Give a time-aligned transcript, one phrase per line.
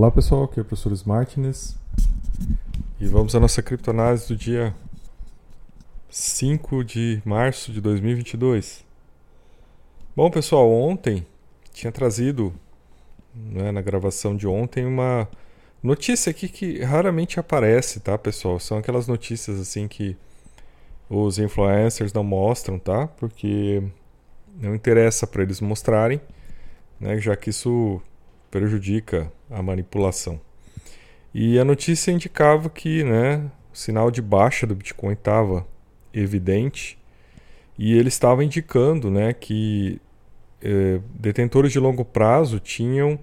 [0.00, 1.76] Olá pessoal, aqui é o professor Smartness
[2.98, 4.74] e vamos à nossa criptoanálise do dia
[6.08, 8.82] 5 de março de 2022.
[10.16, 11.26] Bom pessoal, ontem
[11.70, 12.50] tinha trazido
[13.34, 15.28] né, na gravação de ontem uma
[15.82, 18.58] notícia aqui que raramente aparece, tá pessoal?
[18.58, 20.16] São aquelas notícias assim que
[21.10, 23.06] os influencers não mostram, tá?
[23.06, 23.82] Porque
[24.58, 26.22] não interessa para eles mostrarem,
[26.98, 27.18] né?
[27.18, 28.00] Já que isso
[28.50, 30.40] prejudica a manipulação.
[31.32, 35.66] E a notícia indicava que né, o sinal de baixa do Bitcoin estava
[36.12, 36.98] evidente
[37.78, 40.00] e ele estava indicando né, que
[40.60, 43.18] eh, detentores de longo prazo tinham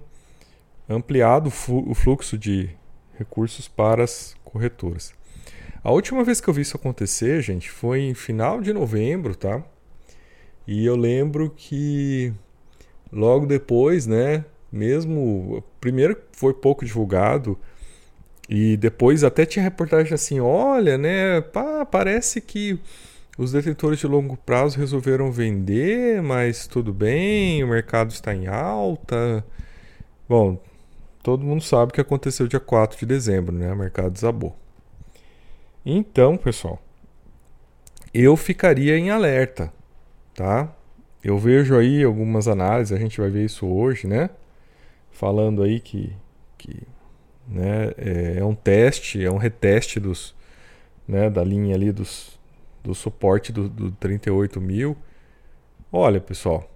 [0.88, 2.70] ampliado o fluxo de
[3.18, 5.12] recursos para as corretoras.
[5.84, 9.62] A última vez que eu vi isso acontecer, gente, foi em final de novembro, tá?
[10.66, 12.32] E eu lembro que
[13.12, 17.58] logo depois, né, mesmo primeiro foi pouco divulgado
[18.48, 22.80] e depois até tinha reportagem assim, olha, né, pá, parece que
[23.36, 29.44] os detentores de longo prazo resolveram vender, mas tudo bem, o mercado está em alta.
[30.28, 30.60] Bom,
[31.22, 33.72] todo mundo sabe o que aconteceu dia 4 de dezembro, né?
[33.72, 34.56] O mercado desabou.
[35.86, 36.82] Então, pessoal,
[38.12, 39.72] eu ficaria em alerta,
[40.34, 40.74] tá?
[41.22, 44.30] Eu vejo aí algumas análises, a gente vai ver isso hoje, né?
[45.18, 46.12] Falando aí que,
[46.56, 46.82] que
[47.48, 50.32] né, é, é um teste, é um reteste dos,
[51.08, 52.38] né, da linha ali dos,
[52.84, 54.96] do suporte do, do 38 mil.
[55.90, 56.70] Olha, pessoal,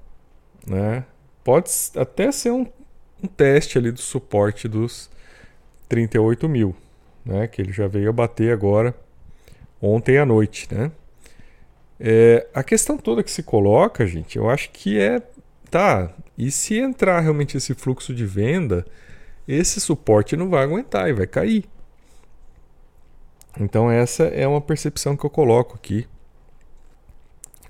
[0.67, 1.05] né,
[1.45, 2.67] pode até ser um,
[3.23, 5.09] um teste ali do suporte dos
[5.89, 6.75] 38 mil,
[7.25, 8.93] né, que ele já veio a bater agora
[9.81, 10.91] ontem à noite, né.
[12.01, 15.23] É, a questão toda que se coloca, gente, eu acho que é
[15.70, 16.13] tá,
[16.47, 18.85] e se entrar realmente esse fluxo de venda,
[19.47, 21.65] esse suporte não vai aguentar e vai cair.
[23.61, 26.07] Então essa é uma percepção que eu coloco aqui,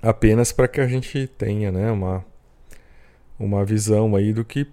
[0.01, 2.25] apenas para que a gente tenha, né, uma
[3.39, 4.65] uma visão aí do que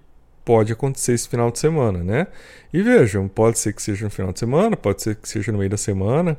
[0.44, 2.26] pode acontecer esse final de semana, né?
[2.72, 5.58] E vejam, pode ser que seja no final de semana, pode ser que seja no
[5.58, 6.38] meio da semana.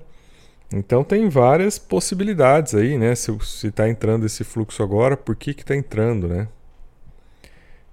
[0.74, 3.14] Então tem várias possibilidades aí, né?
[3.16, 3.32] Se
[3.68, 6.48] está entrando esse fluxo agora, por que está entrando, né?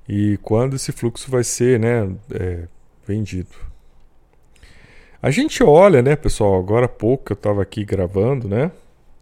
[0.08, 2.64] E quando esse fluxo vai ser né, é,
[3.06, 3.50] vendido.
[5.20, 8.70] A gente olha, né, pessoal, agora há pouco eu estava aqui gravando, né?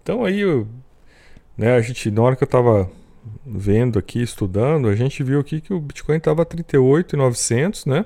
[0.03, 0.69] Então aí, eu,
[1.57, 2.89] né, a gente, na hora que eu estava
[3.45, 8.05] vendo aqui, estudando, a gente viu aqui que o Bitcoin estava 38,900, né?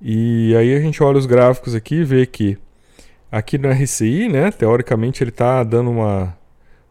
[0.00, 2.56] E aí a gente olha os gráficos aqui e vê que
[3.30, 6.36] aqui no RCI, né, teoricamente ele está dando uma,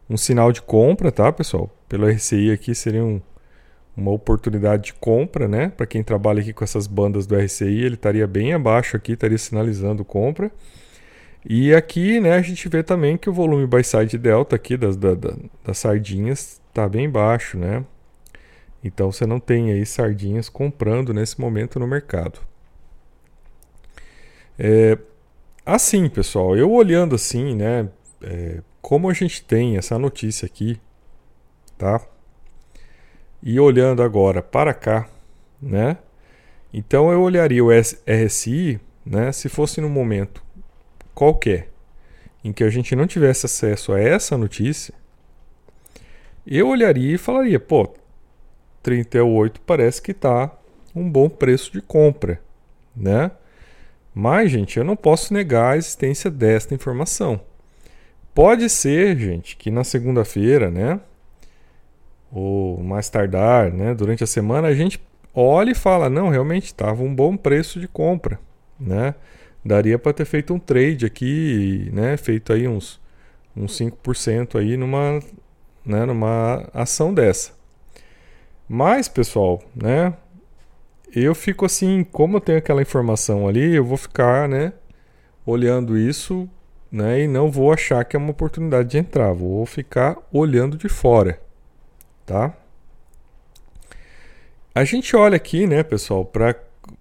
[0.08, 1.68] um sinal de compra, tá, pessoal?
[1.88, 3.20] Pelo RCI aqui seria um
[3.98, 5.70] uma oportunidade de compra, né?
[5.76, 9.36] Para quem trabalha aqui com essas bandas do RCI, ele estaria bem abaixo aqui, estaria
[9.36, 10.50] sinalizando compra.
[11.44, 14.96] E aqui, né, a gente vê também que o volume buy side delta aqui das,
[14.96, 17.84] da, da, das sardinhas está bem baixo, né?
[18.82, 22.40] Então você não tem aí sardinhas comprando nesse momento no mercado.
[24.58, 24.98] É,
[25.64, 27.88] assim, pessoal, eu olhando assim, né,
[28.22, 30.80] é, como a gente tem essa notícia aqui,
[31.76, 32.00] tá?
[33.42, 35.08] E olhando agora para cá,
[35.60, 35.98] né?
[36.72, 40.42] Então eu olharia o RSI, né, se fosse num momento
[41.14, 41.70] qualquer
[42.44, 44.94] em que a gente não tivesse acesso a essa notícia,
[46.46, 47.94] eu olharia e falaria, pô,
[48.82, 50.50] 38 parece que está
[50.94, 52.40] um bom preço de compra,
[52.96, 53.30] né?
[54.14, 57.40] Mas, gente, eu não posso negar a existência desta informação.
[58.34, 61.00] Pode ser, gente, que na segunda-feira, né,
[62.30, 65.00] ou mais tardar, né, durante a semana, a gente
[65.34, 68.38] olha e fala: não, realmente estava um bom preço de compra.
[68.78, 69.14] Né?
[69.64, 73.00] Daria para ter feito um trade aqui, né, feito aí uns,
[73.56, 75.20] uns 5% aí numa,
[75.84, 77.52] né, numa ação dessa.
[78.68, 80.14] Mas, pessoal, né,
[81.14, 84.72] eu fico assim, como eu tenho aquela informação ali, eu vou ficar, né,
[85.44, 86.48] olhando isso,
[86.90, 90.88] né, e não vou achar que é uma oportunidade de entrar, vou ficar olhando de
[90.88, 91.38] fora
[92.28, 92.54] tá?
[94.74, 96.54] A gente olha aqui, né, pessoal, para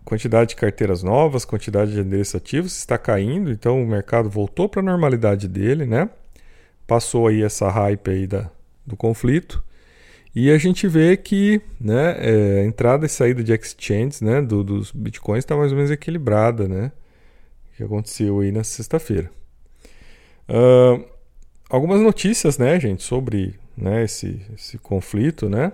[0.06, 4.79] quantidade de carteiras novas, quantidade de endereços ativos está caindo, então o mercado voltou para
[4.79, 6.09] a normalidade dele, né?
[6.88, 8.50] Passou aí essa hype aí da,
[8.85, 9.62] do conflito.
[10.33, 14.91] E a gente vê que né, é, entrada e saída de exchanges né, do, dos
[14.91, 16.91] bitcoins está mais ou menos equilibrada, né?
[17.75, 19.30] Que aconteceu aí na sexta-feira.
[20.47, 21.03] Uh,
[21.69, 25.71] algumas notícias, né, gente, sobre né, esse, esse conflito, né?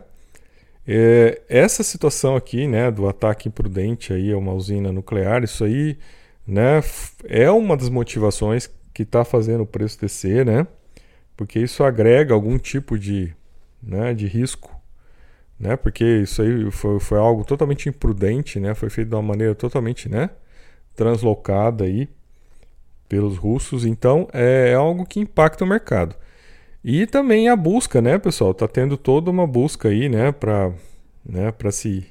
[0.85, 5.97] É, essa situação aqui, né, do ataque imprudente aí a uma usina nuclear, isso aí,
[6.45, 6.81] né,
[7.23, 10.67] é uma das motivações que está fazendo o preço descer, né?
[11.37, 13.33] Porque isso agrega algum tipo de,
[13.81, 14.71] né, de risco,
[15.59, 15.75] né?
[15.77, 18.75] Porque isso aí foi, foi algo totalmente imprudente, né?
[18.75, 20.29] Foi feito de uma maneira totalmente, né,
[20.95, 22.09] translocada aí
[23.09, 23.85] pelos russos.
[23.85, 26.15] Então é, é algo que impacta o mercado.
[26.83, 28.53] E também a busca, né, pessoal?
[28.53, 30.73] Tá tendo toda uma busca aí, né, para
[31.25, 32.05] né, para se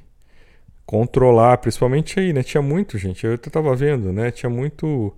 [0.87, 2.43] controlar, principalmente aí, né?
[2.43, 3.27] Tinha muito, gente.
[3.27, 4.31] Eu tava vendo, né?
[4.31, 5.13] Tinha muito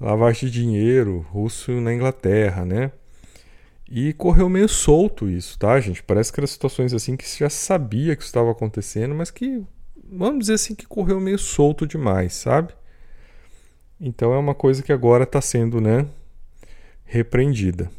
[0.00, 2.92] lavagem de dinheiro russo na Inglaterra, né?
[3.90, 6.02] E correu meio solto isso, tá, gente?
[6.02, 9.64] Parece que eram situações assim que se já sabia que estava acontecendo, mas que
[10.10, 12.74] vamos dizer assim que correu meio solto demais, sabe?
[14.00, 16.06] Então é uma coisa que agora está sendo, né,
[17.04, 17.90] repreendida.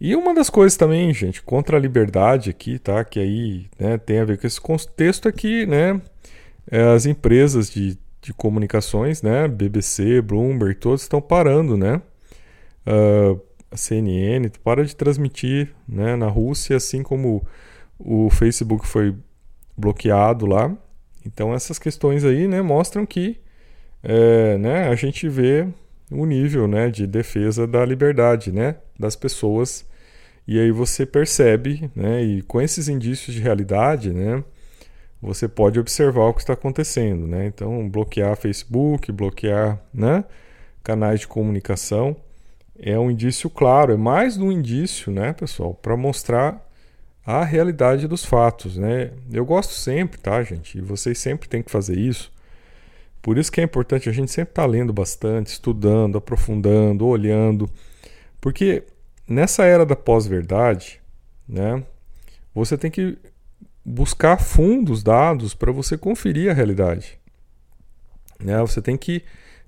[0.00, 3.04] E uma das coisas também, gente, contra a liberdade aqui, tá?
[3.04, 6.00] Que aí né, tem a ver com esse contexto aqui, né?
[6.70, 9.46] É, as empresas de, de comunicações, né?
[9.46, 12.00] BBC, Bloomberg, todos estão parando, né?
[12.86, 17.46] Uh, a CNN para de transmitir né, na Rússia, assim como
[17.98, 19.14] o Facebook foi
[19.76, 20.74] bloqueado lá.
[21.24, 23.38] Então essas questões aí né, mostram que
[24.02, 25.68] é, né, a gente vê
[26.10, 29.86] o nível né, de defesa da liberdade né, das pessoas
[30.46, 34.42] e aí você percebe, né, e com esses indícios de realidade, né,
[35.22, 37.46] você pode observar o que está acontecendo, né?
[37.46, 40.24] Então, bloquear Facebook, bloquear, né,
[40.82, 42.16] canais de comunicação
[42.82, 46.66] é um indício claro, é mais um indício, né, pessoal, para mostrar
[47.24, 49.12] a realidade dos fatos, né?
[49.30, 50.78] Eu gosto sempre, tá, gente?
[50.78, 52.32] E vocês sempre têm que fazer isso.
[53.20, 57.68] Por isso que é importante a gente sempre estar tá lendo bastante, estudando, aprofundando, olhando,
[58.40, 58.84] porque
[59.30, 61.00] nessa era da pós-verdade,
[61.48, 61.82] né,
[62.52, 63.16] você tem que
[63.84, 67.18] buscar fundos dados para você conferir a realidade.
[68.38, 68.58] Né?
[68.60, 69.22] Você tem que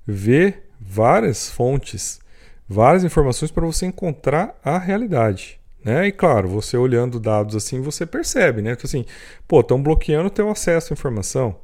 [0.04, 2.20] ver várias fontes,
[2.68, 5.60] várias informações para você encontrar a realidade.
[5.84, 6.08] Né?
[6.08, 8.72] E claro, você olhando dados assim, você percebe, né?
[8.72, 9.04] Então, assim,
[9.48, 11.56] pô, estão bloqueando o teu acesso à informação,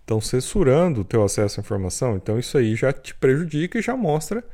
[0.00, 3.96] estão censurando o teu acesso à informação, então isso aí já te prejudica e já
[3.96, 4.44] mostra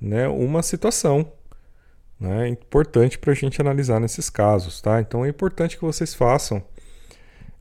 [0.00, 1.30] né, uma situação
[2.24, 5.00] né, importante para a gente analisar nesses casos, tá?
[5.00, 6.62] Então é importante que vocês façam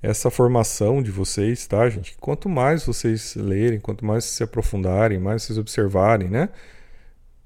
[0.02, 2.16] essa formação de vocês, tá, gente?
[2.18, 6.50] Quanto mais vocês lerem, quanto mais se aprofundarem, mais vocês observarem, né?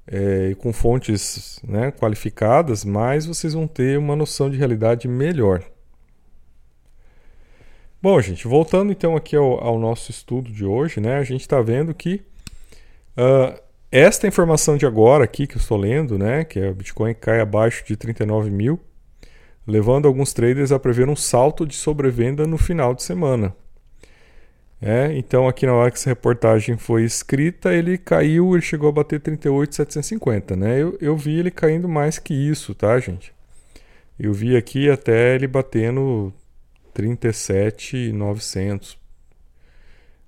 [0.07, 5.63] É, com fontes né, qualificadas, mais vocês vão ter uma noção de realidade melhor.
[8.01, 11.17] Bom, gente, voltando então aqui ao, ao nosso estudo de hoje, né?
[11.17, 12.21] A gente está vendo que
[13.17, 17.13] uh, esta informação de agora aqui que eu estou lendo, né, que é o Bitcoin
[17.13, 18.79] cai abaixo de 39 mil,
[19.65, 23.55] levando alguns traders a prever um salto de sobrevenda no final de semana.
[24.79, 28.91] É, então aqui na hora que essa reportagem foi escrita, ele caiu, ele chegou a
[28.91, 30.79] bater 38,750, né?
[30.79, 33.33] Eu, eu vi ele caindo mais que isso, tá, gente?
[34.19, 36.33] Eu vi aqui até ele batendo
[36.93, 38.97] 37,900.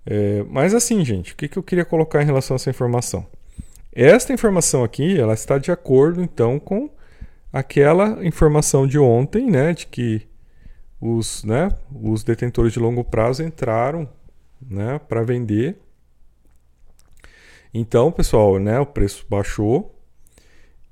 [0.06, 3.26] É, mas assim, gente, o que, que eu queria colocar em relação a essa informação?
[3.92, 6.90] Esta informação aqui, ela está de acordo então com
[7.52, 10.28] aquela informação de ontem, né, de que
[11.02, 14.08] os, né, os detentores de longo prazo entraram,
[14.62, 15.78] né, para vender.
[17.74, 19.96] Então, pessoal, né, o preço baixou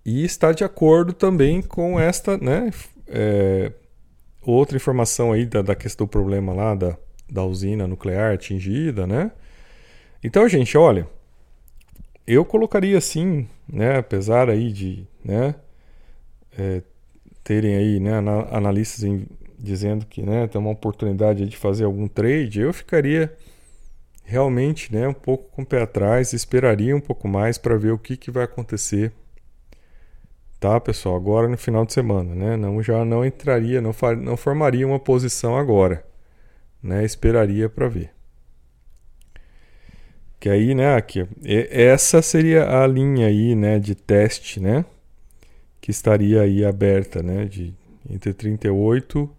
[0.05, 2.71] e está de acordo também com esta, né,
[3.07, 3.71] é,
[4.41, 6.97] outra informação aí da, da questão do problema lá da,
[7.29, 9.31] da usina nuclear atingida, né?
[10.23, 11.07] Então, gente, olha,
[12.27, 15.55] eu colocaria assim, né, apesar aí de, né,
[16.57, 16.81] é,
[17.43, 18.11] terem aí, né,
[18.51, 19.25] analistas em,
[19.57, 23.33] dizendo que, né, tem uma oportunidade de fazer algum trade, eu ficaria
[24.23, 27.97] realmente, né, um pouco com o pé atrás, esperaria um pouco mais para ver o
[27.97, 29.13] que, que vai acontecer,
[30.59, 31.15] tá, pessoal?
[31.15, 32.57] Agora no final de semana, né?
[32.57, 36.05] Não já não entraria, não, não formaria uma posição agora,
[36.81, 37.05] né?
[37.05, 38.16] Esperaria para ver.
[40.39, 44.85] Que aí, né, aqui, essa seria a linha aí, né, de teste, né,
[45.81, 47.73] que estaria aí aberta, né, de
[48.09, 49.29] entre 38,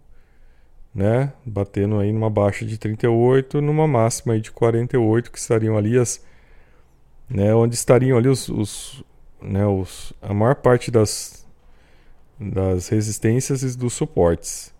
[0.93, 5.97] né, batendo aí numa baixa de 38, numa máxima aí de 48, que estariam ali
[5.97, 6.21] as,
[7.29, 9.03] né, onde estariam ali os, os
[9.41, 11.45] né, os, a maior parte das,
[12.39, 14.73] das resistências e dos suportes,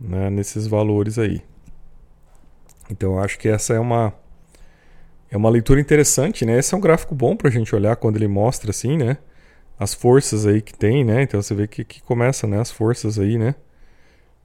[0.00, 1.42] né, nesses valores aí.
[2.90, 4.14] Então, acho que essa é uma
[5.30, 6.58] é uma leitura interessante, né?
[6.58, 9.18] Esse é um gráfico bom para a gente olhar quando ele mostra assim, né?
[9.78, 11.22] As forças aí que tem, né?
[11.22, 12.60] Então você vê que, que começa, né?
[12.60, 13.54] As forças aí, né?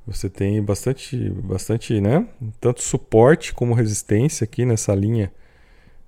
[0.05, 2.27] Você tem bastante, bastante, né?
[2.59, 5.31] Tanto suporte como resistência aqui nessa linha,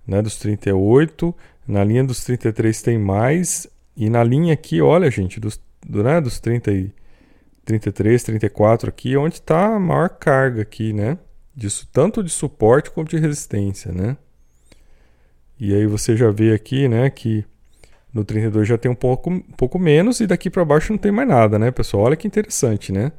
[0.06, 0.22] né?
[0.22, 1.34] Dos 38.
[1.68, 3.68] Na linha dos 33 tem mais.
[3.96, 6.20] E na linha aqui, olha, gente, dos, do, né?
[6.20, 6.94] dos 30 e
[7.64, 11.18] 33, 34 aqui, onde está a maior carga aqui, né?
[11.56, 14.18] Disso, tanto de suporte como de resistência, né?
[15.60, 17.46] E aí você já vê aqui, né, que
[18.14, 21.12] no 32 já tem um pouco, um pouco menos e daqui para baixo não tem
[21.12, 22.04] mais nada, né, pessoal?
[22.04, 23.12] Olha que interessante, né?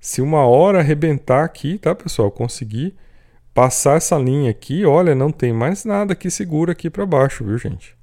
[0.00, 2.30] Se uma hora arrebentar aqui, tá, pessoal?
[2.30, 2.94] Conseguir
[3.54, 7.58] passar essa linha aqui, olha, não tem mais nada que segura aqui para baixo, viu,
[7.58, 7.96] gente?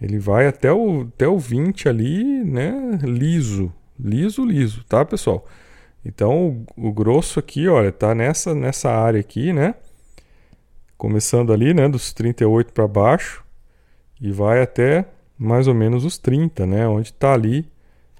[0.00, 5.46] Ele vai até o, até o 20 ali, né, liso, liso, liso, tá, pessoal?
[6.04, 9.74] Então, o, o grosso aqui, olha, tá nessa, nessa área aqui, né?
[10.98, 13.44] Começando ali, né, dos 38 para baixo
[14.20, 15.06] e vai até
[15.38, 17.70] mais ou menos os 30, né, onde está ali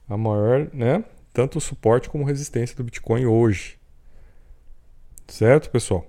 [0.09, 3.77] a maior, né, tanto o suporte como resistência do Bitcoin hoje.
[5.27, 6.07] Certo, pessoal?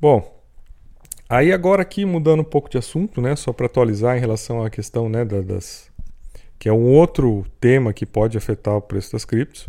[0.00, 0.40] Bom,
[1.28, 4.70] aí agora aqui mudando um pouco de assunto, né, só para atualizar em relação à
[4.70, 5.92] questão, né, das
[6.58, 9.68] que é um outro tema que pode afetar o preço das criptos,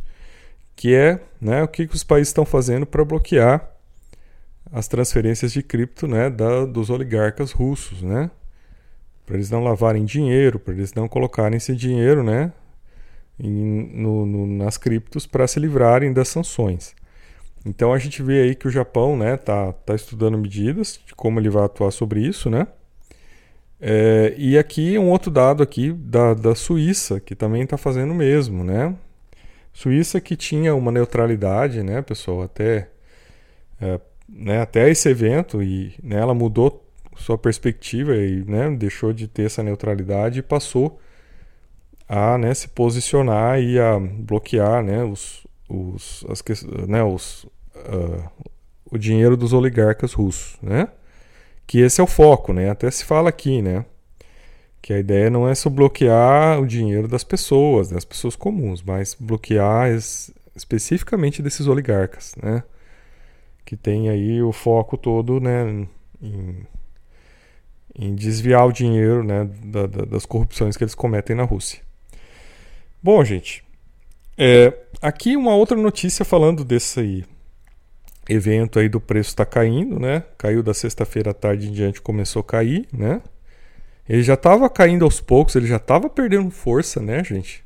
[0.75, 3.74] que é, né, o que, que os países estão fazendo para bloquear
[4.71, 8.29] as transferências de cripto, né, da, dos oligarcas russos, né,
[9.25, 12.51] para eles não lavarem dinheiro, para eles não colocarem esse dinheiro, né,
[13.39, 16.95] em, no, no, nas criptos para se livrarem das sanções.
[17.65, 21.39] Então a gente vê aí que o Japão, né, tá, tá estudando medidas de como
[21.39, 22.67] ele vai atuar sobre isso, né.
[23.81, 28.15] É, e aqui um outro dado aqui da, da Suíça que também está fazendo o
[28.15, 28.95] mesmo, né.
[29.73, 32.87] Suíça que tinha uma neutralidade, né, pessoal, até
[33.81, 36.83] é, né, até esse evento e né, ela mudou
[37.15, 40.99] sua perspectiva e né, deixou de ter essa neutralidade e passou
[42.07, 46.43] a né, se posicionar e a bloquear né, os, os, as,
[46.87, 48.29] né, os, uh,
[48.91, 50.87] o dinheiro dos oligarcas russos, né?
[51.67, 52.69] Que esse é o foco, né?
[52.69, 53.85] Até se fala aqui, né?
[54.81, 59.15] Que a ideia não é só bloquear o dinheiro das pessoas, das pessoas comuns, mas
[59.19, 62.63] bloquear es, especificamente desses oligarcas, né?
[63.65, 65.87] Que tem aí o foco todo, né?
[66.21, 66.67] Em,
[67.97, 69.49] em desviar o dinheiro, né?
[69.65, 71.81] Da, da, das corrupções que eles cometem na Rússia.
[73.01, 73.63] Bom, gente,
[74.37, 77.25] é, aqui uma outra notícia falando desse
[78.27, 80.23] evento aí do preço está caindo, né?
[80.37, 83.21] Caiu da sexta-feira à tarde em diante, começou a cair, né?
[84.07, 87.63] Ele já estava caindo aos poucos, ele já estava perdendo força, né, gente?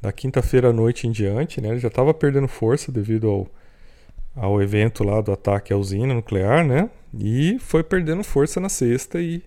[0.00, 1.68] Da quinta-feira à noite em diante, né?
[1.68, 3.48] Ele já estava perdendo força devido ao,
[4.36, 6.90] ao evento lá do ataque à usina nuclear, né?
[7.18, 9.42] E foi perdendo força na sexta e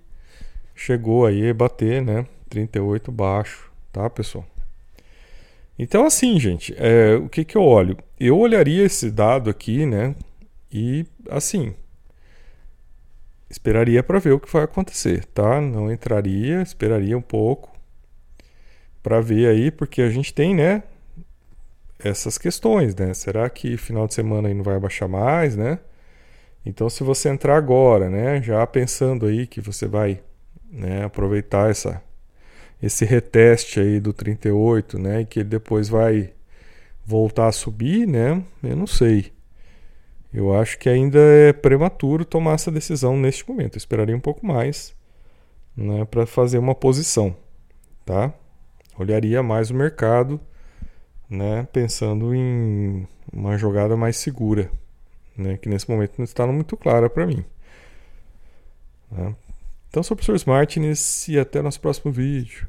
[0.76, 2.26] chegou aí a bater, né?
[2.50, 4.46] 38 baixo, tá, pessoal?
[5.78, 7.98] Então, assim, gente, é, o que, que eu olho?
[8.20, 10.16] Eu olharia esse dado aqui, né?
[10.72, 11.74] E, assim,
[13.50, 15.62] esperaria para ver o que vai acontecer, tá?
[15.62, 17.72] Não entraria, esperaria um pouco
[19.02, 20.84] para ver aí, porque a gente tem, né?
[22.02, 23.14] Essas questões, né?
[23.14, 25.80] Será que final de semana aí não vai baixar mais, né?
[26.66, 28.42] Então, se você entrar agora, né?
[28.42, 30.22] Já pensando aí que você vai
[30.72, 32.02] né, aproveitar essa
[32.82, 36.32] esse reteste aí do 38, né, e que ele depois vai
[37.06, 38.42] voltar a subir, né?
[38.64, 39.34] Eu não sei.
[40.34, 43.76] Eu acho que ainda é prematuro tomar essa decisão neste momento.
[43.76, 44.96] Eu esperaria um pouco mais,
[45.76, 47.36] né, para fazer uma posição,
[48.06, 48.34] tá?
[48.98, 50.40] Olharia mais o mercado,
[51.30, 54.72] né, pensando em uma jogada mais segura,
[55.38, 57.46] né, que nesse momento não está muito clara para mim.
[59.12, 59.36] Né?
[59.90, 62.68] Então, sou o professor Martins e até nosso próximo vídeo.